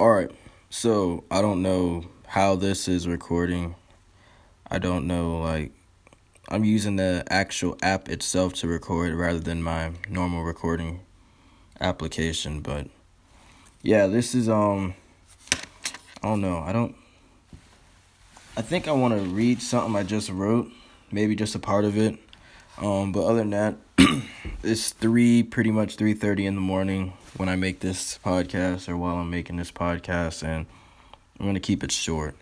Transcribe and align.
All 0.00 0.10
right. 0.10 0.30
So, 0.70 1.24
I 1.30 1.42
don't 1.42 1.60
know 1.60 2.06
how 2.26 2.56
this 2.56 2.88
is 2.88 3.06
recording. 3.06 3.74
I 4.66 4.78
don't 4.78 5.06
know 5.06 5.38
like 5.40 5.72
I'm 6.48 6.64
using 6.64 6.96
the 6.96 7.22
actual 7.28 7.76
app 7.82 8.08
itself 8.08 8.54
to 8.54 8.66
record 8.66 9.12
rather 9.12 9.40
than 9.40 9.62
my 9.62 9.92
normal 10.08 10.42
recording 10.42 11.00
application, 11.82 12.62
but 12.62 12.86
yeah, 13.82 14.06
this 14.06 14.34
is 14.34 14.48
um 14.48 14.94
I 16.22 16.28
don't 16.28 16.40
know. 16.40 16.60
I 16.60 16.72
don't 16.72 16.96
I 18.56 18.62
think 18.62 18.88
I 18.88 18.92
want 18.92 19.12
to 19.12 19.20
read 19.20 19.60
something 19.60 19.94
I 19.94 20.02
just 20.02 20.30
wrote, 20.30 20.72
maybe 21.12 21.36
just 21.36 21.54
a 21.54 21.58
part 21.58 21.84
of 21.84 21.98
it. 21.98 22.18
Um 22.78 23.12
but 23.12 23.24
other 23.24 23.44
than 23.44 23.50
that, 23.50 23.74
it's 24.62 24.90
3 24.90 25.42
pretty 25.44 25.70
much 25.70 25.96
3:30 25.96 26.44
in 26.46 26.54
the 26.54 26.60
morning 26.60 27.14
when 27.36 27.48
I 27.48 27.56
make 27.56 27.80
this 27.80 28.18
podcast 28.22 28.88
or 28.88 28.96
while 28.96 29.16
I'm 29.16 29.30
making 29.30 29.56
this 29.56 29.70
podcast 29.70 30.42
and 30.42 30.66
I'm 31.38 31.54
to 31.54 31.60
keep 31.60 31.82
it 31.82 31.90
short. 31.90 32.34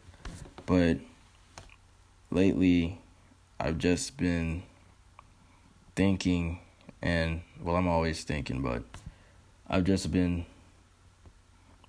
But 0.67 0.99
lately 2.31 2.99
I've 3.61 3.79
just 3.79 4.17
been 4.17 4.65
thinking 5.95 6.59
and 7.01 7.43
well 7.63 7.77
I'm 7.77 7.87
always 7.87 8.25
thinking, 8.25 8.63
but 8.63 8.83
I've 9.69 9.85
just 9.85 10.11
been 10.11 10.45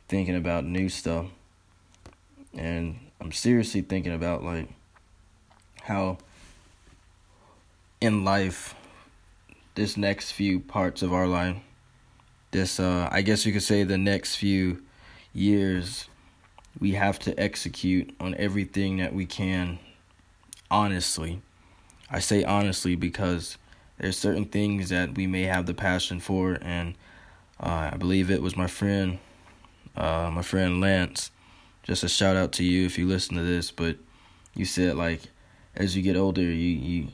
thinking 0.07 0.35
about 0.35 0.63
new 0.63 0.89
stuff 0.89 1.25
and 2.55 2.99
I'm 3.19 3.31
seriously 3.31 3.81
thinking 3.81 4.13
about 4.13 4.43
like 4.43 4.69
how 5.81 6.19
in 7.99 8.23
life 8.23 8.75
this 9.79 9.95
next 9.95 10.33
few 10.33 10.59
parts 10.59 11.01
of 11.01 11.13
our 11.13 11.25
life 11.25 11.55
this 12.51 12.81
uh 12.81 13.07
I 13.09 13.21
guess 13.21 13.45
you 13.45 13.53
could 13.53 13.63
say 13.63 13.83
the 13.83 13.97
next 13.97 14.35
few 14.35 14.83
years 15.33 16.09
we 16.81 16.91
have 16.93 17.17
to 17.19 17.39
execute 17.39 18.13
on 18.19 18.35
everything 18.35 18.97
that 18.97 19.13
we 19.13 19.25
can 19.25 19.79
honestly. 20.69 21.41
I 22.11 22.19
say 22.19 22.43
honestly 22.43 22.95
because 22.95 23.57
there's 23.97 24.17
certain 24.17 24.45
things 24.45 24.89
that 24.89 25.15
we 25.15 25.27
may 25.27 25.43
have 25.43 25.65
the 25.65 25.73
passion 25.73 26.19
for 26.19 26.57
and 26.61 26.95
uh, 27.61 27.91
I 27.93 27.95
believe 27.97 28.29
it 28.29 28.41
was 28.41 28.57
my 28.57 28.67
friend 28.67 29.19
uh, 29.95 30.29
my 30.29 30.41
friend 30.41 30.81
Lance 30.81 31.31
just 31.83 32.03
a 32.03 32.09
shout 32.09 32.35
out 32.35 32.51
to 32.53 32.65
you 32.65 32.85
if 32.85 32.97
you 32.97 33.07
listen 33.07 33.37
to 33.37 33.43
this 33.43 33.71
but 33.71 33.95
you 34.55 34.65
said 34.65 34.97
like 34.97 35.21
as 35.73 35.95
you 35.95 36.03
get 36.03 36.17
older 36.17 36.41
you 36.41 36.51
you 36.51 37.07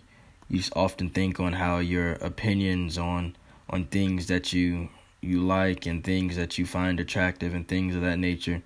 you 0.49 0.61
often 0.75 1.09
think 1.09 1.39
on 1.39 1.53
how 1.53 1.79
your 1.79 2.13
opinions 2.13 2.97
on 2.97 3.35
on 3.69 3.85
things 3.85 4.27
that 4.27 4.53
you 4.53 4.89
you 5.21 5.41
like 5.41 5.85
and 5.85 6.03
things 6.03 6.35
that 6.35 6.57
you 6.57 6.65
find 6.65 6.99
attractive 6.99 7.53
and 7.53 7.67
things 7.67 7.95
of 7.95 8.01
that 8.01 8.19
nature, 8.19 8.61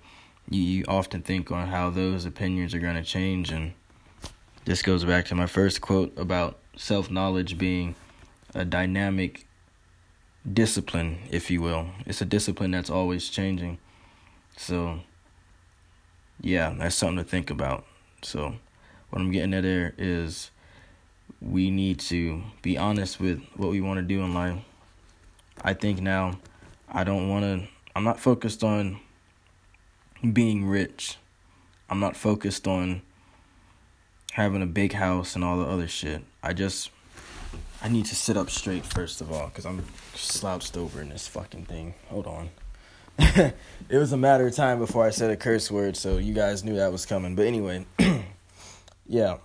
you, 0.48 0.62
you 0.62 0.84
often 0.88 1.22
think 1.22 1.50
on 1.50 1.68
how 1.68 1.90
those 1.90 2.24
opinions 2.26 2.74
are 2.74 2.80
going 2.80 2.96
to 2.96 3.02
change. 3.02 3.50
And 3.50 3.72
this 4.64 4.82
goes 4.82 5.04
back 5.04 5.24
to 5.26 5.34
my 5.34 5.46
first 5.46 5.80
quote 5.80 6.16
about 6.18 6.58
self 6.76 7.10
knowledge 7.10 7.56
being 7.56 7.94
a 8.54 8.64
dynamic 8.64 9.46
discipline, 10.50 11.18
if 11.30 11.50
you 11.50 11.62
will. 11.62 11.86
It's 12.06 12.20
a 12.20 12.26
discipline 12.26 12.70
that's 12.72 12.90
always 12.90 13.28
changing. 13.28 13.78
So, 14.56 15.00
yeah, 16.40 16.74
that's 16.76 16.94
something 16.94 17.24
to 17.24 17.24
think 17.24 17.50
about. 17.50 17.86
So, 18.22 18.56
what 19.08 19.22
I'm 19.22 19.30
getting 19.30 19.54
at 19.54 19.62
there 19.62 19.94
is 19.96 20.50
we 21.40 21.70
need 21.70 22.00
to 22.00 22.42
be 22.62 22.76
honest 22.78 23.20
with 23.20 23.42
what 23.56 23.70
we 23.70 23.80
want 23.80 23.98
to 23.98 24.02
do 24.02 24.22
in 24.22 24.34
life. 24.34 24.58
I 25.62 25.74
think 25.74 26.00
now 26.00 26.38
I 26.88 27.04
don't 27.04 27.28
want 27.28 27.44
to, 27.44 27.68
I'm 27.94 28.04
not 28.04 28.18
focused 28.18 28.64
on 28.64 29.00
being 30.32 30.66
rich. 30.66 31.16
I'm 31.88 32.00
not 32.00 32.16
focused 32.16 32.66
on 32.66 33.02
having 34.32 34.62
a 34.62 34.66
big 34.66 34.92
house 34.92 35.34
and 35.34 35.44
all 35.44 35.58
the 35.58 35.66
other 35.66 35.88
shit. 35.88 36.22
I 36.42 36.52
just, 36.52 36.90
I 37.82 37.88
need 37.88 38.06
to 38.06 38.14
sit 38.14 38.36
up 38.36 38.50
straight 38.50 38.84
first 38.84 39.20
of 39.20 39.32
all 39.32 39.46
because 39.46 39.66
I'm 39.66 39.84
slouched 40.14 40.76
over 40.76 41.00
in 41.00 41.08
this 41.08 41.26
fucking 41.26 41.64
thing. 41.66 41.94
Hold 42.08 42.26
on. 42.26 42.50
it 43.18 43.98
was 43.98 44.12
a 44.12 44.16
matter 44.16 44.46
of 44.46 44.54
time 44.54 44.78
before 44.78 45.04
I 45.04 45.10
said 45.10 45.30
a 45.30 45.36
curse 45.36 45.70
word, 45.70 45.96
so 45.96 46.16
you 46.16 46.32
guys 46.32 46.64
knew 46.64 46.76
that 46.76 46.92
was 46.92 47.04
coming. 47.04 47.34
But 47.34 47.46
anyway, 47.46 47.84
yeah. 49.06 49.36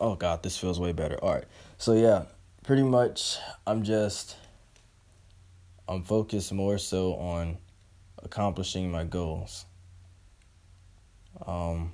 Oh 0.00 0.14
god, 0.14 0.42
this 0.42 0.56
feels 0.56 0.78
way 0.78 0.92
better. 0.92 1.16
All 1.16 1.34
right. 1.34 1.44
So 1.76 1.94
yeah, 1.94 2.24
pretty 2.62 2.84
much 2.84 3.36
I'm 3.66 3.82
just 3.82 4.36
I'm 5.88 6.02
focused 6.02 6.52
more 6.52 6.78
so 6.78 7.14
on 7.14 7.58
accomplishing 8.22 8.90
my 8.90 9.04
goals. 9.04 9.64
Um, 11.46 11.92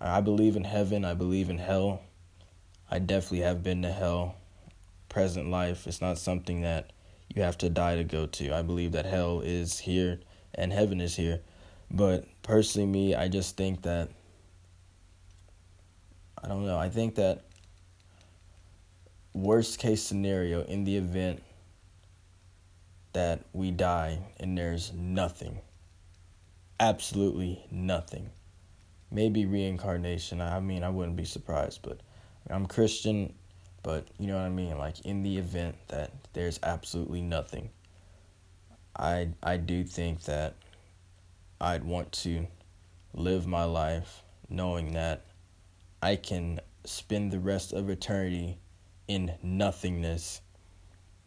I 0.00 0.20
believe 0.20 0.56
in 0.56 0.64
heaven. 0.64 1.04
I 1.04 1.14
believe 1.14 1.50
in 1.50 1.58
hell. 1.58 2.02
I 2.90 2.98
definitely 2.98 3.40
have 3.40 3.62
been 3.62 3.82
to 3.82 3.92
hell. 3.92 4.36
Present 5.08 5.50
life. 5.50 5.86
It's 5.86 6.00
not 6.00 6.18
something 6.18 6.62
that 6.62 6.92
you 7.34 7.42
have 7.42 7.58
to 7.58 7.68
die 7.68 7.96
to 7.96 8.04
go 8.04 8.26
to. 8.26 8.54
I 8.54 8.62
believe 8.62 8.92
that 8.92 9.06
hell 9.06 9.40
is 9.40 9.78
here 9.78 10.20
and 10.54 10.72
heaven 10.72 11.00
is 11.00 11.16
here. 11.16 11.40
But 11.90 12.26
personally, 12.42 12.86
me, 12.86 13.14
I 13.14 13.28
just 13.28 13.56
think 13.56 13.82
that. 13.82 14.10
I 16.42 16.48
don't 16.48 16.66
know. 16.66 16.78
I 16.78 16.88
think 16.88 17.14
that 17.16 17.44
worst 19.32 19.78
case 19.78 20.02
scenario 20.02 20.62
in 20.64 20.84
the 20.84 20.96
event 20.96 21.42
that 23.12 23.44
we 23.52 23.70
die 23.70 24.18
and 24.40 24.56
there's 24.56 24.92
nothing. 24.92 25.60
Absolutely 26.80 27.64
nothing. 27.70 28.30
Maybe 29.10 29.44
reincarnation. 29.44 30.40
I 30.40 30.58
mean, 30.60 30.82
I 30.82 30.88
wouldn't 30.88 31.16
be 31.16 31.24
surprised, 31.24 31.80
but 31.82 32.00
I'm 32.50 32.66
Christian, 32.66 33.34
but 33.82 34.08
you 34.18 34.26
know 34.26 34.36
what 34.36 34.46
I 34.46 34.48
mean? 34.48 34.78
Like 34.78 35.00
in 35.04 35.22
the 35.22 35.36
event 35.38 35.76
that 35.88 36.10
there's 36.32 36.58
absolutely 36.62 37.20
nothing. 37.20 37.70
I 38.96 39.28
I 39.42 39.58
do 39.58 39.84
think 39.84 40.22
that 40.24 40.54
I'd 41.60 41.84
want 41.84 42.12
to 42.12 42.46
live 43.14 43.46
my 43.46 43.64
life 43.64 44.22
knowing 44.48 44.94
that 44.94 45.24
I 46.02 46.16
can 46.16 46.60
spend 46.84 47.30
the 47.30 47.38
rest 47.38 47.72
of 47.72 47.88
eternity 47.88 48.58
in 49.06 49.34
nothingness 49.40 50.40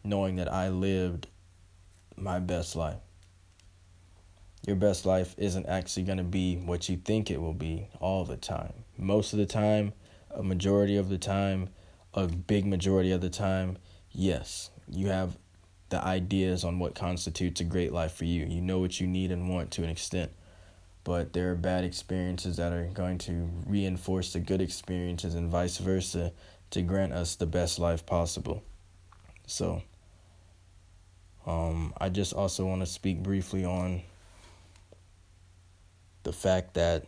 knowing 0.04 0.36
that 0.36 0.52
I 0.52 0.68
lived 0.68 1.28
my 2.14 2.38
best 2.38 2.76
life. 2.76 2.98
Your 4.66 4.76
best 4.76 5.06
life 5.06 5.34
isn't 5.38 5.66
actually 5.66 6.02
going 6.02 6.18
to 6.18 6.24
be 6.24 6.56
what 6.56 6.90
you 6.90 6.98
think 6.98 7.30
it 7.30 7.40
will 7.40 7.54
be 7.54 7.88
all 8.00 8.26
the 8.26 8.36
time. 8.36 8.72
Most 8.98 9.32
of 9.32 9.38
the 9.38 9.46
time, 9.46 9.94
a 10.30 10.42
majority 10.42 10.98
of 10.98 11.08
the 11.08 11.18
time, 11.18 11.70
a 12.12 12.26
big 12.26 12.66
majority 12.66 13.12
of 13.12 13.22
the 13.22 13.30
time, 13.30 13.78
yes, 14.10 14.70
you 14.88 15.08
have 15.08 15.38
the 15.88 16.04
ideas 16.04 16.64
on 16.64 16.78
what 16.78 16.94
constitutes 16.94 17.60
a 17.60 17.64
great 17.64 17.92
life 17.92 18.12
for 18.12 18.24
you. 18.24 18.44
You 18.44 18.60
know 18.60 18.78
what 18.78 19.00
you 19.00 19.06
need 19.06 19.30
and 19.30 19.48
want 19.48 19.70
to 19.72 19.84
an 19.84 19.88
extent. 19.88 20.32
But 21.06 21.34
there 21.34 21.52
are 21.52 21.54
bad 21.54 21.84
experiences 21.84 22.56
that 22.56 22.72
are 22.72 22.86
going 22.92 23.18
to 23.18 23.48
reinforce 23.64 24.32
the 24.32 24.40
good 24.40 24.60
experiences 24.60 25.36
and 25.36 25.48
vice 25.48 25.78
versa 25.78 26.32
to 26.70 26.82
grant 26.82 27.12
us 27.12 27.36
the 27.36 27.46
best 27.46 27.78
life 27.78 28.04
possible. 28.04 28.64
So, 29.46 29.82
um, 31.46 31.94
I 32.00 32.08
just 32.08 32.32
also 32.32 32.66
want 32.66 32.80
to 32.80 32.86
speak 32.86 33.22
briefly 33.22 33.64
on 33.64 34.02
the 36.24 36.32
fact 36.32 36.74
that 36.74 37.06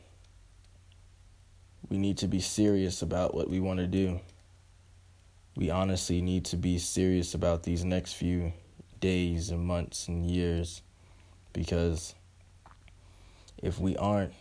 we 1.89 1.99
need 1.99 2.19
to 2.19 2.29
be 2.29 2.39
serious 2.39 3.03
about 3.03 3.35
what 3.35 3.51
we 3.51 3.59
want 3.59 3.81
to 3.81 3.89
do. 3.89 4.21
We 5.57 5.71
honestly 5.71 6.23
need 6.23 6.45
to 6.45 6.57
be 6.57 6.79
serious 6.79 7.35
about 7.35 7.65
these 7.65 7.85
next 7.85 8.13
few 8.13 8.53
days 9.01 9.51
and 9.51 9.67
months 9.67 10.07
and 10.07 10.25
years 10.25 10.83
because 11.53 12.15
if 13.63 13.79
we 13.79 13.97
aren't, 13.97 14.33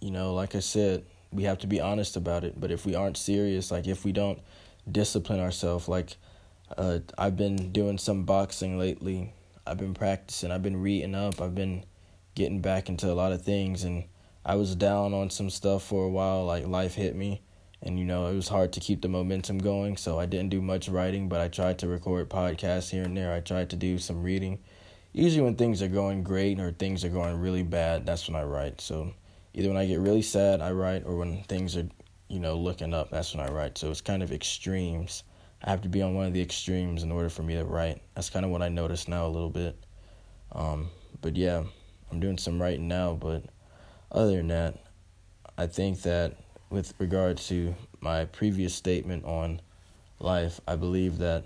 you 0.00 0.10
know, 0.10 0.34
like 0.34 0.54
I 0.54 0.60
said, 0.60 1.04
we 1.30 1.44
have 1.44 1.58
to 1.58 1.66
be 1.66 1.80
honest 1.80 2.16
about 2.16 2.44
it. 2.44 2.60
But 2.60 2.70
if 2.70 2.84
we 2.84 2.94
aren't 2.94 3.16
serious, 3.16 3.70
like 3.70 3.86
if 3.86 4.04
we 4.04 4.12
don't 4.12 4.40
discipline 4.90 5.40
ourselves, 5.40 5.88
like 5.88 6.16
uh, 6.76 7.00
I've 7.16 7.36
been 7.36 7.72
doing 7.72 7.98
some 7.98 8.24
boxing 8.24 8.78
lately. 8.78 9.34
I've 9.66 9.78
been 9.78 9.94
practicing. 9.94 10.50
I've 10.50 10.62
been 10.62 10.80
reading 10.80 11.14
up. 11.14 11.40
I've 11.40 11.54
been 11.54 11.84
getting 12.34 12.60
back 12.60 12.88
into 12.88 13.10
a 13.10 13.14
lot 13.14 13.32
of 13.32 13.42
things. 13.42 13.84
And 13.84 14.04
I 14.44 14.56
was 14.56 14.74
down 14.74 15.14
on 15.14 15.30
some 15.30 15.50
stuff 15.50 15.84
for 15.84 16.04
a 16.04 16.10
while. 16.10 16.44
Like 16.44 16.66
life 16.66 16.94
hit 16.94 17.14
me. 17.14 17.42
And, 17.84 17.98
you 17.98 18.04
know, 18.04 18.26
it 18.26 18.34
was 18.34 18.48
hard 18.48 18.72
to 18.74 18.80
keep 18.80 19.02
the 19.02 19.08
momentum 19.08 19.58
going. 19.58 19.96
So 19.96 20.18
I 20.18 20.26
didn't 20.26 20.50
do 20.50 20.62
much 20.62 20.88
writing, 20.88 21.28
but 21.28 21.40
I 21.40 21.48
tried 21.48 21.78
to 21.80 21.88
record 21.88 22.30
podcasts 22.30 22.90
here 22.90 23.02
and 23.02 23.16
there. 23.16 23.32
I 23.32 23.40
tried 23.40 23.70
to 23.70 23.76
do 23.76 23.98
some 23.98 24.22
reading. 24.22 24.60
Usually, 25.12 25.42
when 25.42 25.56
things 25.56 25.82
are 25.82 25.88
going 25.88 26.22
great 26.22 26.58
or 26.58 26.72
things 26.72 27.04
are 27.04 27.10
going 27.10 27.38
really 27.38 27.62
bad, 27.62 28.06
that's 28.06 28.28
when 28.28 28.36
I 28.36 28.44
write. 28.44 28.80
So 28.80 29.12
either 29.52 29.68
when 29.68 29.76
I 29.76 29.84
get 29.86 30.00
really 30.00 30.22
sad, 30.22 30.62
I 30.62 30.72
write, 30.72 31.04
or 31.04 31.16
when 31.16 31.42
things 31.44 31.76
are, 31.76 31.86
you 32.28 32.40
know, 32.40 32.56
looking 32.56 32.94
up, 32.94 33.10
that's 33.10 33.34
when 33.34 33.46
I 33.46 33.50
write. 33.52 33.76
So 33.76 33.90
it's 33.90 34.00
kind 34.00 34.22
of 34.22 34.32
extremes. 34.32 35.22
I 35.62 35.70
have 35.70 35.82
to 35.82 35.88
be 35.88 36.00
on 36.00 36.14
one 36.14 36.26
of 36.26 36.32
the 36.32 36.40
extremes 36.40 37.02
in 37.02 37.12
order 37.12 37.28
for 37.28 37.42
me 37.42 37.54
to 37.56 37.64
write. 37.64 38.00
That's 38.14 38.30
kind 38.30 38.44
of 38.44 38.50
what 38.50 38.62
I 38.62 38.68
notice 38.68 39.06
now 39.06 39.26
a 39.26 39.28
little 39.28 39.50
bit. 39.50 39.76
Um, 40.52 40.88
but 41.20 41.36
yeah, 41.36 41.62
I'm 42.10 42.18
doing 42.18 42.38
some 42.38 42.60
writing 42.60 42.88
now. 42.88 43.12
But 43.12 43.44
other 44.10 44.36
than 44.36 44.48
that, 44.48 44.78
I 45.58 45.66
think 45.66 46.02
that 46.02 46.36
with 46.70 46.94
regard 46.98 47.36
to 47.36 47.74
my 48.00 48.24
previous 48.24 48.74
statement 48.74 49.26
on 49.26 49.60
life, 50.18 50.58
I 50.66 50.76
believe 50.76 51.18
that 51.18 51.44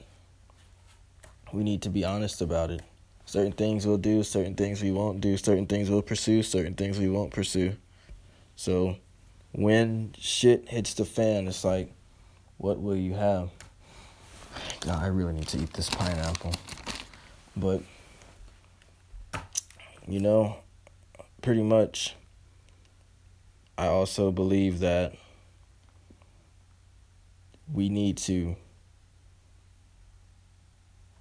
we 1.53 1.65
need 1.65 1.83
to 1.83 1.91
be 1.91 2.05
honest 2.05 2.41
about 2.41 2.71
it. 2.71 2.83
Certain 3.27 3.53
things 3.53 3.85
we'll 3.85 3.99
do, 3.99 4.23
certain 4.23 4.55
things 4.55 4.81
we 4.81 4.93
won't 4.93 5.21
do, 5.21 5.37
certain 5.37 5.67
things 5.67 5.91
we'll 5.91 6.01
pursue, 6.01 6.45
certain 6.45 6.75
things 6.75 6.97
we 6.97 7.09
won't 7.09 7.33
pursue. 7.33 7.75
So 8.55 8.97
when 9.51 10.15
shit 10.17 10.69
hits 10.69 10.95
the 10.95 11.05
fan, 11.05 11.49
it's 11.49 11.65
like, 11.65 11.93
what 12.57 12.81
will 12.81 12.97
you 12.97 13.15
have? 13.15 13.51
God, 14.81 15.03
I 15.03 15.09
really 15.09 15.35
need 15.35 15.49
to 15.49 15.59
eat 15.59 15.73
this 15.73 15.91
pineapple. 15.91 16.55
But, 17.57 17.83
you 20.07 20.21
know, 20.21 20.59
pretty 21.43 21.65
much, 21.65 22.15
I 23.77 23.89
also 23.89 24.31
believe 24.31 24.79
that 24.81 25.15
we 27.73 27.89
need 27.89 28.19
to 28.19 28.55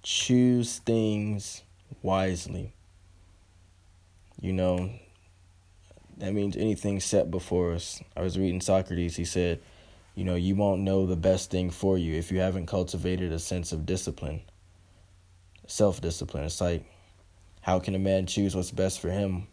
choose 0.04 0.78
things 0.78 1.62
wisely. 2.06 2.72
You 4.40 4.52
know, 4.52 4.90
that 6.18 6.32
means 6.32 6.56
anything 6.56 7.00
set 7.00 7.30
before 7.30 7.72
us. 7.72 8.00
I 8.16 8.22
was 8.22 8.38
reading 8.38 8.60
Socrates, 8.60 9.16
he 9.16 9.24
said, 9.24 9.60
you 10.14 10.24
know, 10.24 10.36
you 10.36 10.54
won't 10.54 10.82
know 10.82 11.04
the 11.04 11.16
best 11.16 11.50
thing 11.50 11.68
for 11.68 11.98
you 11.98 12.14
if 12.14 12.30
you 12.30 12.38
haven't 12.38 12.66
cultivated 12.66 13.32
a 13.32 13.40
sense 13.40 13.72
of 13.72 13.84
discipline, 13.84 14.40
self 15.66 16.00
discipline. 16.00 16.44
It's 16.44 16.60
like, 16.60 16.84
how 17.60 17.80
can 17.80 17.96
a 17.96 17.98
man 17.98 18.26
choose 18.26 18.54
what's 18.54 18.70
best 18.70 19.00
for 19.00 19.10
him 19.10 19.48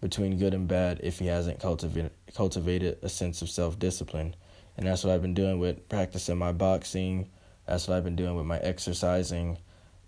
between 0.00 0.38
good 0.38 0.54
and 0.54 0.68
bad 0.68 1.00
if 1.02 1.18
he 1.18 1.26
hasn't 1.26 1.58
cultivated 1.58 2.12
cultivated 2.34 2.98
a 3.02 3.08
sense 3.08 3.42
of 3.42 3.50
self 3.50 3.78
discipline? 3.78 4.36
And 4.78 4.86
that's 4.86 5.02
what 5.02 5.12
I've 5.12 5.22
been 5.22 5.34
doing 5.34 5.58
with 5.58 5.88
practicing 5.88 6.38
my 6.38 6.52
boxing. 6.52 7.28
That's 7.66 7.88
what 7.88 7.96
I've 7.96 8.04
been 8.04 8.16
doing 8.16 8.36
with 8.36 8.46
my 8.46 8.58
exercising, 8.58 9.58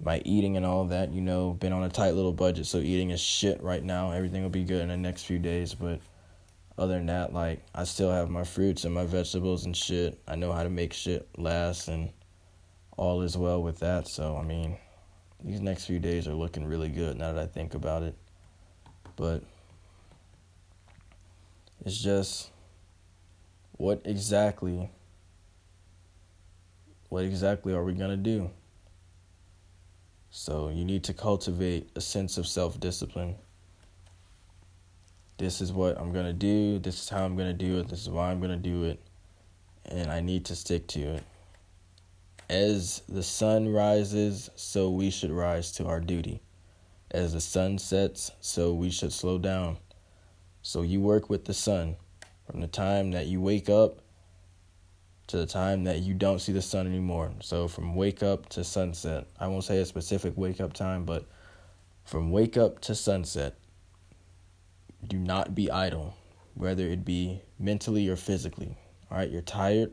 my 0.03 0.21
eating, 0.25 0.57
and 0.57 0.67
all 0.67 0.85
that. 0.87 1.13
You 1.13 1.21
know, 1.21 1.53
been 1.53 1.73
on 1.73 1.85
a 1.85 1.89
tight 1.89 2.15
little 2.15 2.33
budget, 2.33 2.67
so 2.67 2.79
eating 2.79 3.11
is 3.11 3.21
shit 3.21 3.63
right 3.63 3.83
now. 3.83 4.11
Everything 4.11 4.43
will 4.43 4.51
be 4.51 4.65
good 4.65 4.83
in 4.83 4.89
the 4.89 4.97
next 4.97 5.25
few 5.25 5.39
days, 5.39 5.75
but 5.75 6.01
other 6.79 6.95
than 6.95 7.07
that, 7.07 7.33
like 7.33 7.63
I 7.75 7.85
still 7.85 8.11
have 8.11 8.31
my 8.31 8.45
fruits 8.45 8.85
and 8.85 8.95
my 8.95 9.05
vegetables 9.05 9.67
and 9.67 9.77
shit. 9.77 10.19
I 10.27 10.37
know 10.37 10.53
how 10.53 10.63
to 10.63 10.71
make 10.71 10.93
shit 10.93 11.29
last 11.39 11.89
and 11.89 12.11
all 12.97 13.23
is 13.23 13.37
well 13.37 13.63
with 13.63 13.79
that. 13.81 14.09
So 14.09 14.37
I 14.37 14.43
mean, 14.43 14.77
these 15.45 15.61
next 15.61 15.85
few 15.87 15.99
days 15.99 16.27
are 16.27 16.35
looking 16.35 16.65
really 16.65 16.89
good 16.89 17.17
now 17.17 17.33
that 17.33 17.43
I 17.43 17.47
think 17.47 17.75
about 17.75 18.03
it. 18.03 18.17
But 19.17 19.43
it's 21.85 21.99
just 21.99 22.51
what 23.73 24.03
exactly 24.05 24.91
what 27.09 27.25
exactly 27.25 27.75
are 27.75 27.85
we 27.85 27.93
going 27.93 28.11
to 28.11 28.17
do? 28.17 28.51
So 30.33 30.69
you 30.69 30.85
need 30.85 31.05
to 31.05 31.15
cultivate 31.15 31.91
a 31.95 32.01
sense 32.01 32.37
of 32.37 32.49
self-discipline 32.49 33.37
this 35.43 35.61
is 35.61 35.73
what 35.73 35.99
I'm 35.99 36.13
going 36.13 36.27
to 36.27 36.33
do, 36.33 36.79
this 36.79 37.03
is 37.03 37.09
how 37.09 37.25
I'm 37.25 37.35
going 37.35 37.49
to 37.49 37.53
do 37.53 37.81
it, 37.81 37.89
this 37.89 38.03
is 38.03 38.09
why 38.09 38.31
I'm 38.31 38.39
going 38.39 38.53
to 38.53 38.57
do 38.57 38.85
it, 38.85 39.01
and 39.87 40.09
I 40.09 40.21
need 40.21 40.45
to 40.47 40.55
stick 40.55 40.87
to 40.89 41.01
it. 41.01 41.25
As 42.49 43.03
the 43.09 43.25
sun 43.25 43.73
rises, 43.73 44.51
so 44.55 44.89
we 44.91 45.11
should 45.11 45.33
rise 45.33 45.73
to 45.73 45.87
our 45.87 45.99
duty. 45.99 46.43
As 47.11 47.33
the 47.33 47.41
sun 47.41 47.79
sets, 47.79 48.31
so 48.41 48.73
we 48.73 48.89
should 48.89 49.13
slow 49.13 49.37
down. 49.37 49.79
So 50.63 50.83
you 50.83 51.01
work 51.01 51.29
with 51.29 51.45
the 51.47 51.55
sun 51.55 51.97
from 52.49 52.61
the 52.61 52.69
time 52.69 53.11
that 53.11 53.27
you 53.27 53.41
wake 53.41 53.69
up 53.69 53.99
to 55.29 55.37
the 55.37 55.47
time 55.47 55.85
that 55.85 56.01
you 56.01 56.15
don't 56.15 56.41
see 56.41 56.53
the 56.53 56.63
sun 56.63 56.87
anymore. 56.87 57.33
So 57.41 57.69
from 57.69 57.95
wake 57.95 58.23
up 58.23 58.49
to 58.51 58.65
sunset. 58.65 59.27
I 59.39 59.47
won't 59.47 59.65
say 59.65 59.79
a 59.79 59.87
specific 59.87 60.35
wake 60.37 60.61
up 60.61 60.73
time, 60.73 61.05
but 61.05 61.27
from 62.05 62.31
wake 62.31 62.57
up 62.57 62.81
to 62.81 62.95
sunset 62.95 63.57
do 65.07 65.19
not 65.19 65.55
be 65.55 65.71
idle, 65.71 66.17
whether 66.55 66.85
it 66.85 67.05
be 67.05 67.41
mentally 67.59 68.09
or 68.09 68.17
physically. 68.17 68.77
All 69.11 69.19
right, 69.19 69.31
you're 69.31 69.43
tired, 69.43 69.91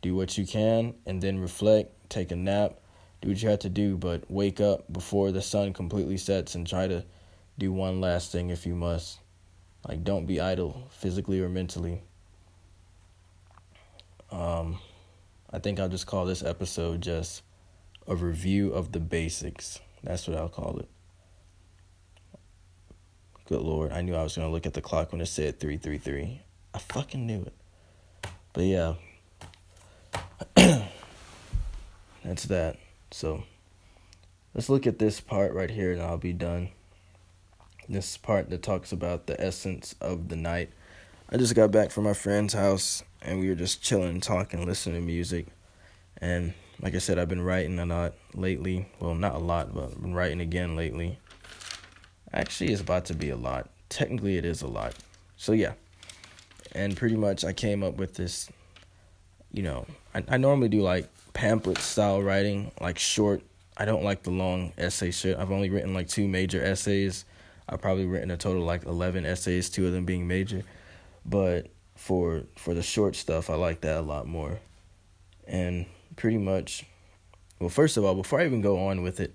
do 0.00 0.14
what 0.14 0.36
you 0.36 0.46
can, 0.46 0.94
and 1.06 1.22
then 1.22 1.38
reflect, 1.38 2.10
take 2.10 2.32
a 2.32 2.36
nap, 2.36 2.80
do 3.20 3.28
what 3.28 3.42
you 3.42 3.48
have 3.48 3.60
to 3.60 3.68
do, 3.68 3.96
but 3.96 4.28
wake 4.30 4.60
up 4.60 4.92
before 4.92 5.30
the 5.30 5.42
sun 5.42 5.72
completely 5.72 6.16
sets 6.16 6.54
and 6.54 6.66
try 6.66 6.88
to 6.88 7.04
do 7.58 7.72
one 7.72 8.00
last 8.00 8.32
thing 8.32 8.50
if 8.50 8.66
you 8.66 8.74
must. 8.74 9.18
Like, 9.86 10.04
don't 10.04 10.26
be 10.26 10.40
idle, 10.40 10.88
physically 10.90 11.40
or 11.40 11.48
mentally. 11.48 12.02
Um, 14.32 14.78
I 15.50 15.58
think 15.58 15.78
I'll 15.78 15.90
just 15.90 16.06
call 16.06 16.24
this 16.24 16.42
episode 16.42 17.02
just 17.02 17.42
a 18.08 18.16
review 18.16 18.72
of 18.72 18.92
the 18.92 19.00
basics. 19.00 19.78
That's 20.02 20.26
what 20.26 20.38
I'll 20.38 20.48
call 20.48 20.78
it. 20.78 20.88
Good 23.46 23.60
lord, 23.60 23.92
I 23.92 24.00
knew 24.00 24.14
I 24.14 24.22
was 24.22 24.34
gonna 24.34 24.50
look 24.50 24.66
at 24.66 24.72
the 24.72 24.80
clock 24.80 25.12
when 25.12 25.20
it 25.20 25.26
said 25.26 25.60
three 25.60 25.76
three 25.76 25.98
three. 25.98 26.40
I 26.72 26.78
fucking 26.78 27.26
knew 27.26 27.42
it. 27.42 27.52
But 28.54 28.64
yeah. 28.64 28.94
That's 32.24 32.44
that. 32.44 32.78
So 33.10 33.44
let's 34.54 34.70
look 34.70 34.86
at 34.86 34.98
this 34.98 35.20
part 35.20 35.52
right 35.52 35.70
here 35.70 35.92
and 35.92 36.00
I'll 36.00 36.16
be 36.16 36.32
done. 36.32 36.70
This 37.88 38.16
part 38.16 38.48
that 38.48 38.62
talks 38.62 38.92
about 38.92 39.26
the 39.26 39.38
essence 39.38 39.94
of 40.00 40.28
the 40.28 40.36
night. 40.36 40.70
I 41.32 41.38
just 41.38 41.54
got 41.54 41.70
back 41.70 41.90
from 41.90 42.04
my 42.04 42.12
friend's 42.12 42.52
house 42.52 43.02
and 43.22 43.40
we 43.40 43.48
were 43.48 43.54
just 43.54 43.82
chilling, 43.82 44.20
talking, 44.20 44.66
listening 44.66 45.00
to 45.00 45.00
music. 45.00 45.46
And 46.18 46.52
like 46.82 46.94
I 46.94 46.98
said, 46.98 47.18
I've 47.18 47.30
been 47.30 47.40
writing 47.40 47.78
a 47.78 47.86
lot 47.86 48.12
lately. 48.34 48.86
Well, 49.00 49.14
not 49.14 49.36
a 49.36 49.38
lot, 49.38 49.74
but 49.74 49.84
I've 49.84 50.02
been 50.02 50.12
writing 50.12 50.42
again 50.42 50.76
lately. 50.76 51.18
Actually, 52.34 52.72
it's 52.72 52.82
about 52.82 53.06
to 53.06 53.14
be 53.14 53.30
a 53.30 53.36
lot. 53.36 53.70
Technically, 53.88 54.36
it 54.36 54.44
is 54.44 54.60
a 54.60 54.66
lot. 54.66 54.94
So, 55.38 55.52
yeah. 55.52 55.72
And 56.72 56.98
pretty 56.98 57.16
much, 57.16 57.46
I 57.46 57.54
came 57.54 57.82
up 57.82 57.96
with 57.96 58.12
this. 58.12 58.50
You 59.54 59.62
know, 59.62 59.86
I, 60.14 60.22
I 60.28 60.36
normally 60.36 60.68
do 60.68 60.82
like 60.82 61.08
pamphlet 61.32 61.78
style 61.78 62.20
writing, 62.20 62.72
like 62.78 62.98
short. 62.98 63.40
I 63.78 63.86
don't 63.86 64.04
like 64.04 64.22
the 64.22 64.30
long 64.30 64.74
essay 64.76 65.10
shit. 65.10 65.38
I've 65.38 65.50
only 65.50 65.70
written 65.70 65.94
like 65.94 66.08
two 66.08 66.28
major 66.28 66.62
essays. 66.62 67.24
I've 67.66 67.80
probably 67.80 68.04
written 68.04 68.30
a 68.30 68.36
total 68.36 68.64
like 68.64 68.84
11 68.84 69.24
essays, 69.24 69.70
two 69.70 69.86
of 69.86 69.94
them 69.94 70.04
being 70.04 70.28
major. 70.28 70.62
But 71.24 71.68
for 71.96 72.44
for 72.56 72.74
the 72.74 72.82
short 72.82 73.16
stuff, 73.16 73.50
I 73.50 73.54
like 73.54 73.80
that 73.82 73.98
a 73.98 74.02
lot 74.02 74.26
more. 74.26 74.60
And 75.46 75.86
pretty 76.16 76.38
much, 76.38 76.84
well, 77.58 77.68
first 77.68 77.96
of 77.96 78.04
all, 78.04 78.14
before 78.14 78.40
I 78.40 78.46
even 78.46 78.60
go 78.60 78.86
on 78.86 79.02
with 79.02 79.20
it, 79.20 79.34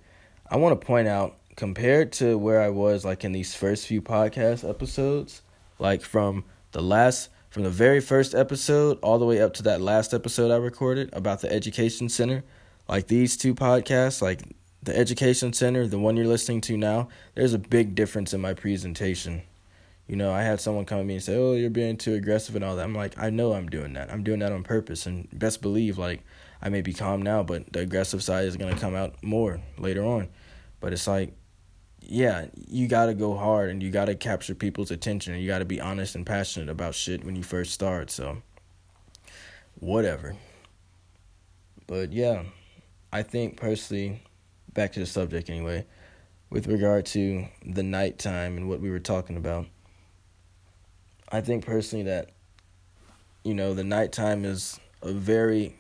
I 0.50 0.58
want 0.58 0.80
to 0.80 0.86
point 0.86 1.08
out 1.08 1.38
compared 1.56 2.12
to 2.14 2.38
where 2.38 2.62
I 2.62 2.70
was 2.70 3.04
like 3.04 3.24
in 3.24 3.32
these 3.32 3.56
first 3.56 3.88
few 3.88 4.02
podcast 4.02 4.68
episodes, 4.68 5.42
like 5.80 6.02
from 6.02 6.46
the 6.72 6.82
last 6.82 7.30
from 7.50 7.64
the 7.64 7.70
very 7.70 8.00
first 8.00 8.36
episode 8.36 9.00
all 9.02 9.18
the 9.18 9.26
way 9.26 9.42
up 9.42 9.54
to 9.56 9.64
that 9.64 9.82
last 9.82 10.14
episode 10.14 10.52
I 10.52 10.58
recorded 10.58 11.10
about 11.14 11.42
the 11.42 11.52
education 11.52 12.10
center, 12.10 12.44
like 12.88 13.08
these 13.08 13.36
two 13.36 13.56
podcasts, 13.56 14.22
like 14.22 14.42
the 14.84 14.96
education 14.96 15.54
center, 15.54 15.88
the 15.88 16.00
one 16.00 16.16
you're 16.16 16.28
listening 16.28 16.62
to 16.62 16.78
now, 16.78 17.10
there's 17.36 17.54
a 17.54 17.60
big 17.60 17.96
difference 17.96 18.34
in 18.34 18.42
my 18.42 18.54
presentation. 18.54 19.42
You 20.08 20.16
know, 20.16 20.32
I 20.32 20.42
had 20.42 20.62
someone 20.62 20.86
come 20.86 21.00
to 21.00 21.04
me 21.04 21.16
and 21.16 21.24
say, 21.24 21.36
"Oh, 21.36 21.54
you're 21.54 21.70
being 21.70 21.98
too 21.98 22.14
aggressive 22.14 22.56
and 22.56 22.64
all 22.64 22.76
that." 22.78 22.84
I'm 22.84 22.96
like, 22.96 23.18
"I 23.18 23.30
know 23.30 23.54
I'm 23.54 23.68
doing 23.68 23.94
that. 23.94 24.12
I'm 24.12 24.24
doing 24.24 24.40
that 24.40 24.52
on 24.52 24.64
purpose." 24.64 25.06
And 25.06 25.28
best 25.32 25.62
believe 25.62 25.98
like 25.98 26.24
I 26.62 26.70
may 26.70 26.82
be 26.82 26.94
calm 26.94 27.22
now, 27.22 27.44
but 27.44 27.72
the 27.74 27.82
aggressive 27.82 28.24
side 28.24 28.46
is 28.46 28.56
to 28.56 28.76
come 28.76 28.96
out 28.96 29.22
more 29.22 29.60
later 29.78 30.04
on. 30.04 30.30
But 30.80 30.94
it's 30.94 31.08
like 31.08 31.34
yeah, 32.10 32.46
you 32.68 32.88
got 32.88 33.08
to 33.08 33.14
go 33.14 33.36
hard 33.36 33.70
and 33.70 33.84
you 33.84 33.92
got 33.92 34.06
to 34.06 34.16
capture 34.16 34.56
people's 34.56 34.92
attention 34.92 35.34
and 35.34 35.42
you 35.42 35.48
got 35.48 35.60
to 35.60 35.66
be 35.66 35.82
honest 35.82 36.16
and 36.16 36.26
passionate 36.26 36.70
about 36.70 36.96
shit 36.96 37.24
when 37.24 37.36
you 37.36 37.44
first 37.44 37.74
start. 37.74 38.10
So, 38.10 38.42
whatever. 39.80 40.36
But 41.86 42.14
yeah, 42.14 42.44
I 43.12 43.24
think 43.24 43.58
personally, 43.58 44.24
back 44.74 44.94
to 44.94 45.00
the 45.00 45.06
subject 45.06 45.50
anyway, 45.50 45.86
with 46.50 46.68
regard 46.68 47.06
to 47.08 47.48
the 47.66 47.84
nighttime 47.84 48.56
and 48.58 48.70
what 48.70 48.80
we 48.80 48.90
were 48.90 49.00
talking 49.00 49.36
about, 49.36 49.66
I 51.30 51.42
think 51.42 51.66
personally 51.66 52.06
that, 52.06 52.30
you 53.44 53.54
know, 53.54 53.74
the 53.74 53.84
nighttime 53.84 54.46
is 54.46 54.80
a 55.02 55.12
very 55.12 55.76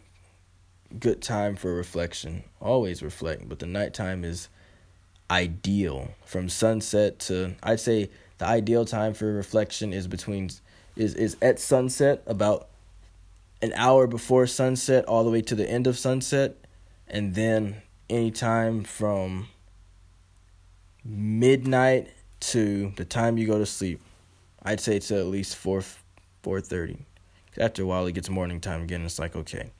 good 1.00 1.22
time 1.22 1.56
for 1.56 1.74
reflection. 1.74 2.44
Always 2.60 3.02
reflect, 3.02 3.48
but 3.48 3.60
the 3.60 3.66
nighttime 3.66 4.24
is 4.24 4.50
ideal 5.30 6.10
from 6.26 6.48
sunset 6.48 7.20
to 7.20 7.54
I'd 7.62 7.80
say 7.80 8.10
the 8.38 8.46
ideal 8.46 8.86
time 8.86 9.14
for 9.14 9.34
reflection 9.34 9.92
is 9.92 10.08
between 10.08 10.50
is 10.96 11.14
is 11.16 11.36
at 11.42 11.60
sunset 11.60 12.24
about 12.26 12.70
an 13.62 13.74
hour 13.76 14.08
before 14.08 14.48
sunset 14.48 15.04
all 15.06 15.24
the 15.26 15.30
way 15.30 15.42
to 15.42 15.56
the 15.56 15.70
end 15.70 15.86
of 15.86 15.98
sunset 15.98 16.56
and 17.08 17.36
then 17.36 17.82
anytime 18.10 18.84
from 18.84 19.48
midnight 21.04 22.10
to 22.40 22.94
the 22.96 23.06
time 23.06 23.38
you 23.38 23.48
go 23.48 23.58
to 23.58 23.66
sleep. 23.66 24.02
I'd 24.68 24.82
say 24.82 25.00
to 25.00 25.18
at 25.18 25.28
least 25.28 25.56
four 25.56 25.82
four 26.44 26.60
thirty. 26.60 26.98
After 27.58 27.84
a 27.84 27.86
while, 27.86 28.06
it 28.06 28.12
gets 28.12 28.30
morning 28.30 28.60
time 28.60 28.82
again. 28.82 29.06
It's 29.06 29.18
like 29.18 29.34
okay, 29.34 29.72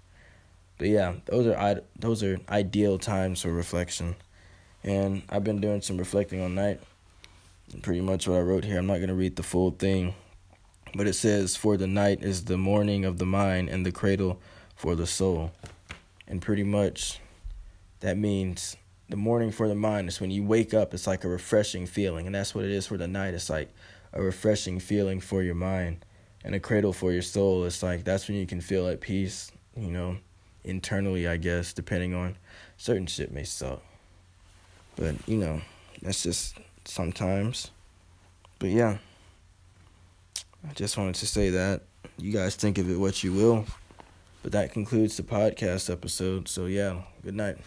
but 0.78 0.88
yeah, 0.88 1.16
those 1.26 1.46
are 1.46 1.82
those 2.00 2.24
are 2.24 2.40
ideal 2.48 2.98
times 2.98 3.42
for 3.42 3.52
reflection, 3.52 4.16
and 4.86 5.24
I've 5.28 5.44
been 5.44 5.60
doing 5.60 5.82
some 5.82 5.98
reflecting 5.98 6.42
all 6.42 6.48
night. 6.48 6.80
Pretty 7.82 8.00
much 8.00 8.30
what 8.30 8.38
I 8.38 8.42
wrote 8.42 8.64
here. 8.64 8.80
I'm 8.80 8.88
not 8.88 9.02
gonna 9.02 9.14
read 9.14 9.36
the 9.36 9.44
full 9.44 9.72
thing, 9.72 10.16
but 10.96 11.06
it 11.06 11.16
says, 11.16 11.58
"For 11.58 11.76
the 11.76 11.86
night 11.86 12.24
is 12.24 12.46
the 12.46 12.58
morning 12.58 13.04
of 13.04 13.18
the 13.18 13.26
mind, 13.26 13.68
and 13.68 13.86
the 13.86 13.92
cradle 13.92 14.40
for 14.74 14.96
the 14.96 15.06
soul," 15.06 15.52
and 16.30 16.42
pretty 16.42 16.64
much 16.64 17.20
that 18.00 18.18
means 18.18 18.78
the 19.10 19.18
morning 19.18 19.52
for 19.52 19.68
the 19.68 19.76
mind 19.76 20.08
is 20.08 20.22
when 20.22 20.32
you 20.32 20.44
wake 20.44 20.74
up 20.74 20.94
it's 20.94 21.08
like 21.08 21.24
a 21.24 21.30
refreshing 21.30 21.86
feeling 21.86 22.26
and 22.26 22.36
that's 22.36 22.54
what 22.54 22.66
it 22.66 22.72
is 22.72 22.86
for 22.88 22.98
the 22.98 23.08
night 23.08 23.34
it's 23.34 23.50
like 23.50 23.70
a 24.14 24.22
refreshing 24.22 24.80
feeling 24.80 25.20
for 25.20 25.44
your 25.44 25.56
mind 25.56 26.06
and 26.44 26.56
a 26.56 26.60
cradle 26.60 26.94
for 26.94 27.12
your 27.12 27.22
soul. 27.22 27.66
It's 27.66 27.84
like 27.84 28.04
that's 28.04 28.28
when 28.28 28.38
you 28.38 28.46
can 28.46 28.62
feel 28.62 28.88
at 28.88 29.02
peace 29.02 29.52
you 29.76 29.92
know 29.92 30.18
internally 30.64 31.28
i 31.28 31.38
guess 31.38 31.72
depending 31.72 32.14
on 32.14 32.36
certain 32.78 33.08
shit 33.08 33.32
may 33.32 33.44
suck. 33.44 33.82
But 34.96 35.16
you 35.28 35.38
know 35.38 35.62
that's 36.02 36.24
just 36.24 36.58
sometimes. 36.86 37.72
But 38.60 38.70
yeah. 38.70 38.98
I 40.68 40.74
just 40.74 40.98
wanted 40.98 41.16
to 41.16 41.28
say 41.28 41.52
that. 41.52 41.84
You 42.18 42.32
guys 42.32 42.56
think 42.56 42.78
of 42.78 42.90
it 42.90 42.96
what 42.96 43.24
you 43.24 43.32
will. 43.32 43.66
But 44.44 44.52
that 44.54 44.72
concludes 44.72 45.18
the 45.18 45.24
podcast 45.24 45.92
episode. 45.92 46.48
So 46.48 46.66
yeah 46.66 47.02
good 47.24 47.36
night 47.36 47.58